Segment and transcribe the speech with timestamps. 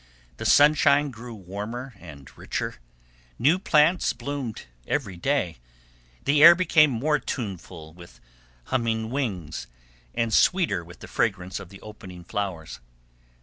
[0.37, 2.77] The sunshine grew warmer and richer,
[3.37, 5.59] new plants bloomed every day;
[6.25, 8.19] the air became more tuneful with
[8.63, 9.67] humming wings,
[10.15, 12.79] and sweeter with the fragrance of the opening flowers.